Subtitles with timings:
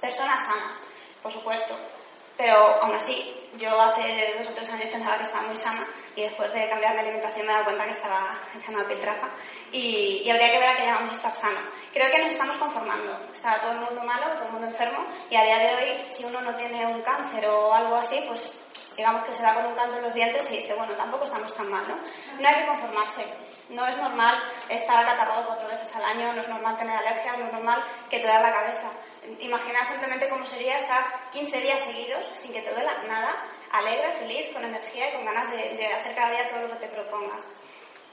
[0.00, 0.80] Personas sanas,
[1.22, 1.76] por supuesto.
[2.36, 5.86] Pero aún así, yo hace dos o tres años pensaba que estaba muy sana
[6.16, 9.28] y después de cambiar mi alimentación me he dado cuenta que estaba echando la piltrafa
[9.72, 11.60] y, habría que ver a qué llamamos estar sano.
[11.92, 13.20] Creo que nos estamos conformando.
[13.34, 16.24] Está todo el mundo malo, todo el mundo enfermo y a día de hoy, si
[16.24, 18.58] uno no tiene un cáncer o algo así, pues
[18.96, 21.54] digamos que se da con un canto en los dientes y dice, bueno, tampoco estamos
[21.54, 21.96] tan mal, ¿no?
[22.40, 23.24] No hay que conformarse.
[23.68, 24.34] No es normal
[24.68, 28.18] estar acatarrado cuatro veces al año, no es normal tener alergias, no es normal que
[28.18, 28.90] te da la cabeza.
[29.38, 34.48] Imagina simplemente cómo sería estar 15 días seguidos sin que te duela nada, alegre, feliz,
[34.52, 37.46] con energía y con ganas de, hacer cada día todo lo que te propongas.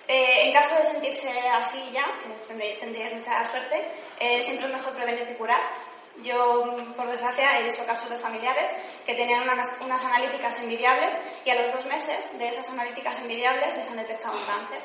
[0.07, 2.05] Eh, en caso de sentirse así ya,
[2.79, 5.61] tendrías mucha suerte, eh, siempre es mejor prevenir que curar.
[6.23, 8.71] Yo, por desgracia, he visto casos de familiares
[9.05, 11.13] que tenían unas, unas analíticas envidiables
[11.45, 14.79] y a los dos meses de esas analíticas envidiables les han detectado un cáncer.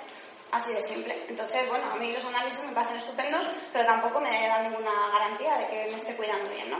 [0.52, 1.24] Así de simple.
[1.28, 5.56] Entonces, bueno, a mí los análisis me parecen estupendos, pero tampoco me da ninguna garantía
[5.56, 6.78] de que me esté cuidando bien, ¿no?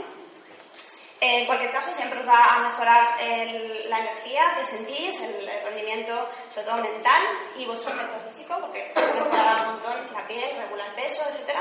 [1.21, 5.63] En cualquier caso, siempre os va a mejorar el- la energía que sentís, el, el
[5.65, 7.23] rendimiento, sobre todo mental,
[7.57, 11.57] y vuestro aspecto físico, porque mejorará un montón la piel, regular el peso, etc.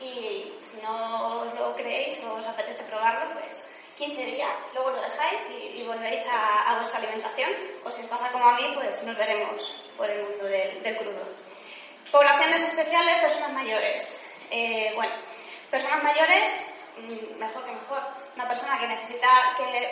[0.00, 3.66] Y si no os lo creéis o os apetece probarlo, pues
[3.98, 7.50] 15 días, luego lo dejáis y, y volvéis a, a vuestra alimentación.
[7.84, 10.96] O si os pasa como a mí, pues nos veremos por el mundo del, del
[10.96, 11.22] crudo.
[12.12, 14.26] Poblaciones especiales, personas mayores.
[14.50, 15.14] Eh, bueno,
[15.70, 16.46] personas mayores,
[16.98, 18.02] mm, mejor que mejor.
[18.36, 19.28] Una persona que necesita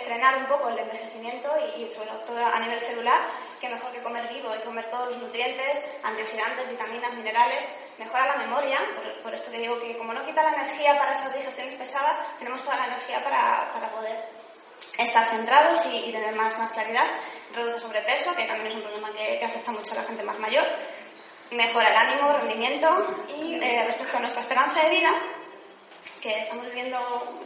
[0.04, 3.20] frenar un poco el envejecimiento y, y sobre todo a nivel celular,
[3.58, 8.36] que mejor que comer vivo y comer todos los nutrientes, antioxidantes, vitaminas, minerales, mejora la
[8.36, 11.74] memoria, por, por esto que digo que como no quita la energía para esas digestiones
[11.74, 14.28] pesadas, tenemos toda la energía para, para poder
[14.98, 17.06] estar centrados y, y tener más, más claridad.
[17.54, 20.38] Reduce sobrepeso, que también es un problema que, que afecta mucho a la gente más
[20.38, 20.66] mayor.
[21.50, 22.88] Mejora el ánimo, rendimiento
[23.40, 25.10] y eh, respecto a nuestra esperanza de vida,
[26.20, 26.98] que estamos viviendo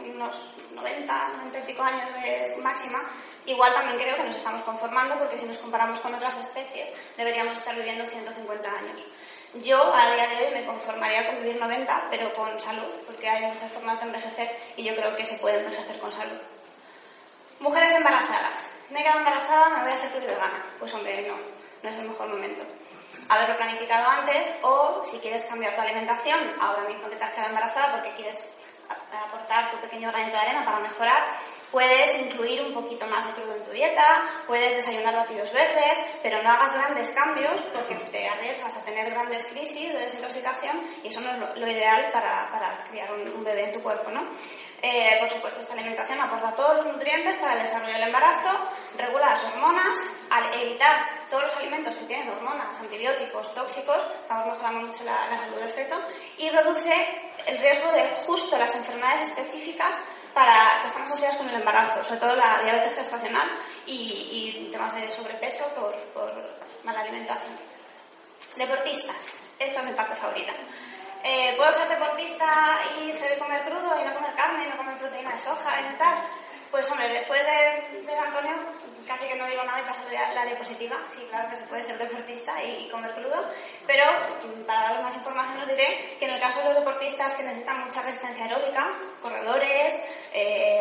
[0.05, 3.01] unos 90, 90 y pico años de máxima,
[3.47, 7.57] igual también creo que nos estamos conformando porque si nos comparamos con otras especies deberíamos
[7.57, 8.99] estar viviendo 150 años.
[9.63, 13.45] Yo a día de hoy me conformaría con vivir 90, pero con salud, porque hay
[13.45, 16.39] muchas formas de envejecer y yo creo que se puede envejecer con salud.
[17.59, 18.69] Mujeres embarazadas.
[18.89, 20.63] Me he quedado embarazada, me voy a hacer vegana.
[20.77, 21.35] Pues hombre, no,
[21.81, 22.63] no es el mejor momento.
[23.27, 27.49] Haberlo planificado antes o si quieres cambiar tu alimentación ahora mismo que te has quedado
[27.49, 28.53] embarazada porque quieres
[29.25, 31.23] aportar tu pequeño granito de arena para mejorar,
[31.75, 36.41] puedes incluir un poquito más de crudo en tu dieta, puedes desayunar batidos verdes, pero
[36.41, 41.19] no hagas grandes cambios porque te arriesgas a tener grandes crisis de desintoxicación y eso
[41.19, 44.25] no es lo, lo ideal para, para criar un, un bebé en tu cuerpo, ¿no?
[44.81, 48.57] Eh, por supuesto, esta alimentación aporta todos los nutrientes para el desarrollo del embarazo,
[48.97, 49.97] regula las hormonas,
[50.29, 55.39] al evitar todos los alimentos que tienen hormonas, antibióticos, tóxicos, estamos mejorando mucho la, la
[55.39, 55.99] salud del feto,
[56.37, 56.93] y reduce
[57.47, 59.97] el riesgo de justo las enfermedades específicas
[60.35, 63.49] para que están asociadas con el embarazo, sobre todo la diabetes gestacional
[63.87, 66.31] y, y temas de sobrepeso por, por
[66.83, 67.57] mala alimentación.
[68.55, 70.53] Deportistas, esta es mi parte favorita.
[71.23, 74.97] Eh, ¿Puedo ser deportista y ser comer crudo y no comer carne y no comer
[74.99, 76.15] proteína de soja y tal?
[76.69, 78.51] Pues hombre, después de a Antonio,
[79.07, 80.97] casi que no digo nada y paso la, la diapositiva.
[81.07, 83.49] Sí, claro que se puede ser deportista y, y comer crudo,
[83.87, 84.03] pero
[84.67, 87.85] para daros más información os diré que en el caso de los deportistas que necesitan
[87.85, 88.91] mucha resistencia aeróbica,
[89.21, 90.01] corredores,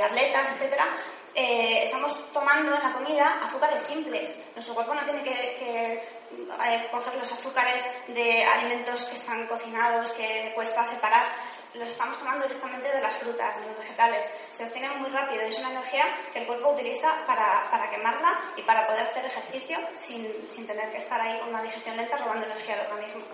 [0.04, 0.88] atletas, etcétera,
[1.36, 4.36] eh, estamos tomando en la comida azúcares simples.
[4.54, 10.12] Nuestro cuerpo no tiene que, que, eh, coger los azúcares de alimentos que están cocinados,
[10.12, 11.26] que cuesta separar.
[11.74, 14.30] Los estamos tomando directamente de las frutas, de los vegetales.
[14.52, 18.40] Se obtienen muy rápido y es una energía que el cuerpo utiliza para, para quemarla
[18.56, 22.16] y para poder hacer ejercicio sin, sin tener que estar ahí con una digestión lenta
[22.16, 23.24] robando energía al organismo.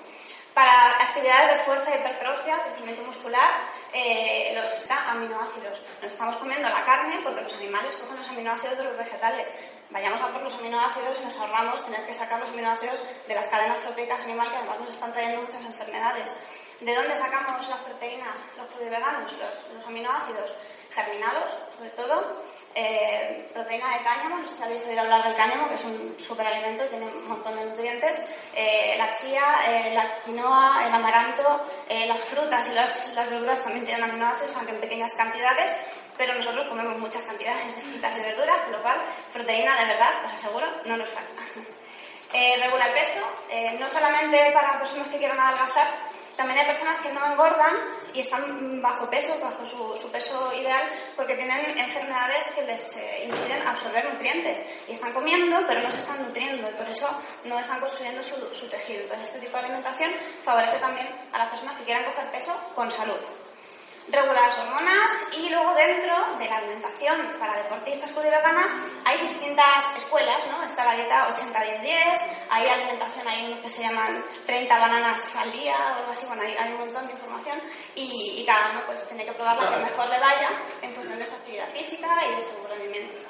[0.54, 3.62] Para actividades de fuerza, hipertrofia, crecimiento muscular,
[3.92, 5.82] eh, los aminoácidos.
[6.02, 9.52] Nos estamos comiendo la carne porque los animales cogen los aminoácidos de los vegetales.
[9.90, 13.46] Vayamos a por los aminoácidos y nos ahorramos tener que sacar los aminoácidos de las
[13.46, 16.32] cadenas proteicas animales que además nos están trayendo muchas enfermedades.
[16.80, 19.32] ¿De dónde sacamos las proteínas, los veganos,
[19.74, 20.54] los aminoácidos?
[20.90, 25.68] Germinados, sobre todo, eh, proteína de cáñamo, no sé si habéis oído hablar del cáñamo,
[25.68, 28.20] que es un superalimento, tiene un montón de nutrientes,
[28.54, 34.04] eh, la chía, eh, la quinoa, el amaranto, las frutas y las, verduras también tienen
[34.04, 35.74] aminoácidos, aunque en pequeñas cantidades,
[36.16, 39.00] pero nosotros comemos muchas cantidades de frutas y verduras, con lo cual
[39.32, 41.42] proteína de verdad, os aseguro, no nos falta.
[42.62, 45.88] regula el peso, no solamente para personas que quieran adelgazar,
[46.40, 47.76] también hay personas que no engordan
[48.14, 53.66] y están bajo peso, bajo su, peso ideal, porque tienen enfermedades que les eh, impiden
[53.66, 54.64] absorber nutrientes.
[54.88, 57.06] Y están comiendo, pero no se están nutriendo, y por eso
[57.44, 59.02] no están construyendo su, su tejido.
[59.02, 62.90] Entonces, este tipo de alimentación favorece también a las personas que quieran coger peso con
[62.90, 63.20] salud
[64.08, 68.66] regula las hormonas y luego dentro de la alimentación para deportistas veganas
[69.04, 70.62] hay distintas escuelas, ¿no?
[70.62, 72.20] Está la dieta 80-10-10,
[72.50, 76.42] hay alimentación, hay unos que se llaman 30 bananas al día o algo así, bueno,
[76.42, 77.60] hay, un montón de información
[77.94, 80.50] y, cada uno pues tiene que probar lo que mejor le vaya
[80.82, 83.28] en función de su actividad física y de su rendimiento.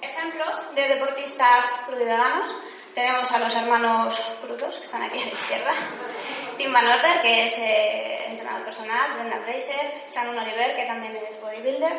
[0.00, 2.54] Ejemplos de deportistas crudiveganos
[2.94, 5.72] tenemos a los hermanos Crudos, que están aquí a la izquierda,
[6.58, 8.11] Tim Van Order, que es eh,
[8.52, 11.92] entrenador personal, Brenda Fraser, Shannon Oliver, que también es bodybuilder.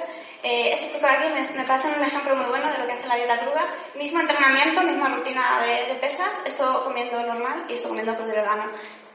[0.43, 3.07] Eh, este chico de aquí me, parece un ejemplo muy bueno de lo que hace
[3.07, 3.63] la dieta cruda.
[3.95, 8.65] Mismo entrenamiento, misma rutina de, pesas, esto comiendo normal y esto comiendo crudo vegano.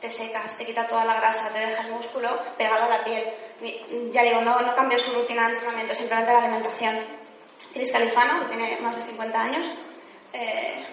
[0.00, 3.24] Te secas, te quita toda la grasa, te deja el músculo pegado a la piel.
[4.12, 6.98] Ya digo, no, no cambió su rutina de entrenamiento, simplemente la alimentación.
[7.72, 9.66] Chris Califano, que tiene más de 50 años.
[10.32, 10.84] Eh,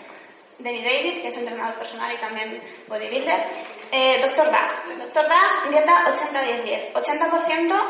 [0.66, 3.46] Denny Davis, que es entrenador personal y también bodybuilder.
[3.92, 4.98] Eh, Doctor Dag.
[4.98, 6.92] Doctor Dag, dieta 80-10-10.
[6.92, 7.82] 80%,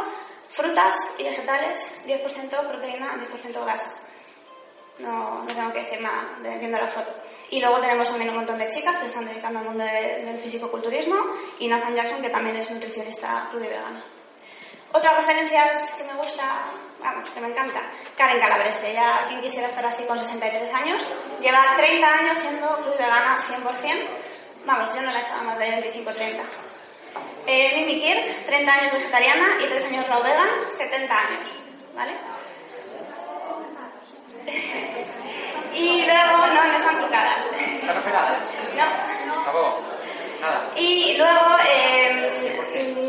[0.50, 4.02] frutas y vegetales, 10% proteína, 10% grasa.
[5.00, 7.14] No, no, tengo que decir nada de, viendo la foto.
[7.50, 10.38] Y luego tenemos también un montón de chicas que se están dedicando al mundo del
[10.38, 11.16] fisicoculturismo
[11.60, 14.25] y Nathan Jackson, que también es nutricionista crudo y vegano.
[14.96, 16.44] Otras referencias que me gusta,
[17.02, 17.82] vamos, que me encanta,
[18.16, 21.02] Karen Calabrese, ya quien quisiera estar así con 63 años,
[21.42, 24.08] lleva 30 años siendo cruz vegana 100%,
[24.66, 26.42] vamos, yo no la he echado más de 25-30.
[27.46, 31.60] Eh, Mimi Kirk, 30 años vegetariana y 3 años raw vegan, 70 años,
[31.94, 32.14] ¿vale?
[35.74, 37.46] y luego, no, no están trucadas.
[37.52, 38.40] ¿Están operadas?
[38.78, 39.96] No.
[40.76, 42.56] Y luego eh,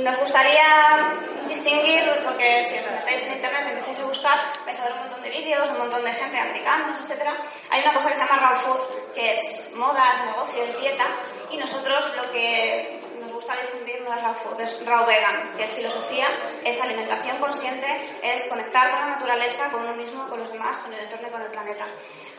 [0.02, 1.14] nos gustaría
[1.48, 4.98] distinguir, porque si os metéis en internet y empezáis a buscar, vais a ver un
[5.00, 7.22] montón de vídeos, un montón de gente americanos, etc.
[7.70, 11.06] Hay una cosa que se llama raw food, que es modas, negocios, dieta,
[11.50, 15.64] y nosotros lo que nos gusta difundir no es raw food, es raw vegan, que
[15.64, 16.26] es filosofía,
[16.64, 17.86] es alimentación consciente,
[18.22, 21.30] es conectar con la naturaleza, con uno mismo, con los demás, con el entorno y
[21.30, 21.86] con el planeta.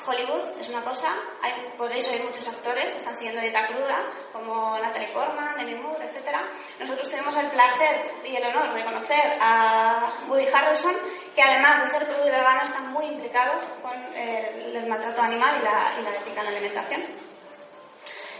[0.06, 1.07] Hollywood es una cosa,
[1.42, 3.98] hay, podréis oír muchos actores que están siguiendo dieta cruda,
[4.31, 6.38] como Natalie Portman, Demi Moore, etc.
[6.80, 10.95] Nosotros tenemos el placer y el honor de conocer a Woody Harrelson,
[11.37, 15.63] que además de ser crudo y vegano está muy implicado con el, maltrato animal y
[15.63, 17.03] la, y la ética en la alimentación.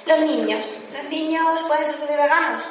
[0.08, 0.66] Los niños.
[0.92, 2.64] ¿Los niños pueden ser crudo y veganos?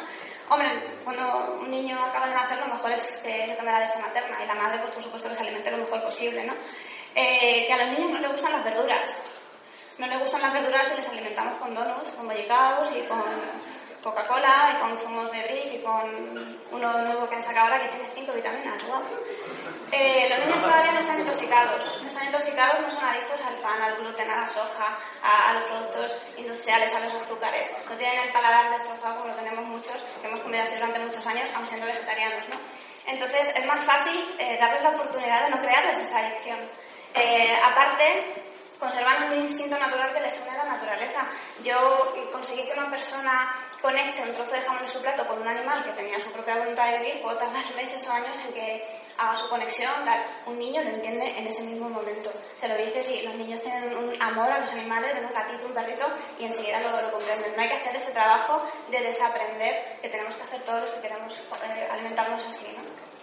[0.49, 4.43] Hombre, cuando un niño acaba de nacer, lo mejor es que tome la leche materna
[4.43, 6.55] y la madre, pues por supuesto, que se alimente lo mejor posible, ¿no?
[7.15, 9.23] Eh, que a los niños no les gustan las verduras.
[9.99, 13.23] No les gustan las verduras y les alimentamos con donuts, con bollicaos y con
[14.07, 17.89] Coca-Cola y con zumos de brick y con uno nuevo que han sacado ahora que
[17.89, 18.81] tiene cinco vitaminas.
[19.91, 22.03] Eh, los niños todavía no están intoxicados.
[22.03, 25.65] No están intoxicados, no son adictos al pan, al gluten, a la soja, a, los
[25.65, 27.69] productos industriales, a los azúcares.
[27.91, 31.27] No tienen el paladar destrozado como lo tenemos muchos, que hemos comido así durante muchos
[31.27, 32.49] años, aun siendo vegetarianos.
[32.49, 32.57] ¿no?
[33.07, 36.59] Entonces es más fácil eh, darles la oportunidad de no crearles esa adicción.
[37.13, 38.46] Eh, aparte,
[38.79, 41.27] conservan un instinto natural que les une a la naturaleza.
[41.63, 45.49] Yo conseguí que una persona conecte un trozo de jamón en su plato con un
[45.49, 48.85] animal que tenía su propia voluntad de vivir, puedo tardar meses o años en que
[49.19, 50.21] haga su conexión, tal.
[50.47, 52.31] Un niño lo entiende en ese mismo momento.
[52.57, 55.67] Se lo dices y los niños tienen un amor a los animales, ven un gatito,
[55.67, 56.07] un perrito
[56.39, 57.55] y enseguida lo, lo comprenden.
[57.55, 61.01] No hay que hacer ese trabajo de desaprender que tenemos que hacer todos los que
[61.01, 63.17] queremos eh, alimentarnos así, ¿no?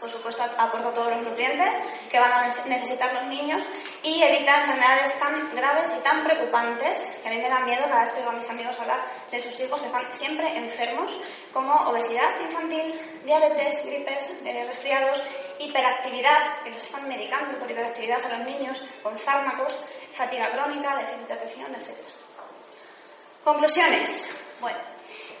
[0.00, 1.74] por supuesto, aporta todos los nutrientes
[2.10, 3.62] que van a necesitar los niños
[4.06, 8.04] y evita enfermedades tan graves y tan preocupantes que a mí me da miedo cada
[8.04, 9.00] vez que oigo a mis amigos hablar
[9.32, 11.18] de sus hijos que están siempre enfermos,
[11.52, 12.94] como obesidad infantil,
[13.24, 15.24] diabetes, gripes, eh, resfriados,
[15.58, 19.76] hiperactividad, que los están medicando por hiperactividad a los niños, con fármacos,
[20.12, 21.90] fatiga crónica, déficit de atención, etc.
[23.42, 24.38] Conclusiones.
[24.60, 24.78] Bueno,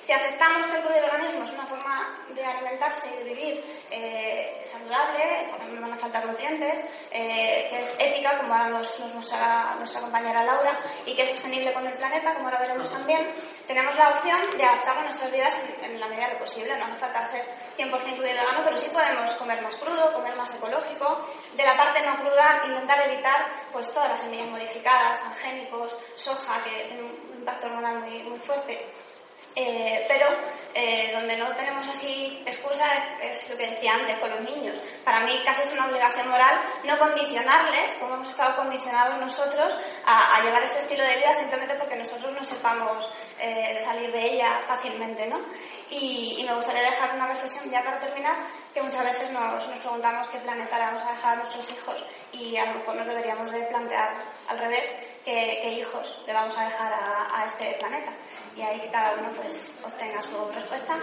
[0.06, 4.64] Si aceptamos que el crudo veganismo es una forma de alimentarse y de vivir eh,
[4.64, 9.14] saludable, porque no van a faltar nutrientes, eh, que es ética, como ahora nos, nos
[9.14, 13.32] mostrará nuestra compañera Laura, y que es sostenible con el planeta, como ahora veremos también,
[13.66, 16.78] tenemos la opción de adaptar nuestras vidas en, la medida de lo posible.
[16.78, 17.44] No hace falta ser
[17.76, 21.26] 100% crudo y vegano, pero sí podemos comer más crudo, comer más ecológico.
[21.56, 26.84] De la parte no cruda, intentar evitar pues, todas las semillas modificadas, transgénicos, soja, que
[26.84, 28.86] tiene un impacto hormonal muy, muy fuerte.
[29.58, 30.26] Eh, pero
[30.74, 32.84] eh, donde no tenemos así excusa
[33.22, 34.76] es, lo que decía antes con los niños.
[35.02, 40.42] Para mí casi es una obligación moral no condicionarles, como hemos estado condicionados nosotros, a,
[40.42, 43.10] llevar este estilo de vida simplemente porque nosotros no sepamos
[43.40, 45.26] eh, salir de ella fácilmente.
[45.26, 45.38] ¿no?
[45.88, 48.36] Y, me gustaría dejar una reflexión ya para terminar,
[48.74, 52.56] que muchas veces nos, nos preguntamos qué planeta vamos a dejar a nuestros hijos y
[52.58, 54.10] a lo mejor nos deberíamos de plantear
[54.48, 54.94] al revés
[55.26, 58.12] qué, hijos le vamos a dejar a, este planeta
[58.56, 60.96] y ahí que cada uno pues obtenga su respuesta.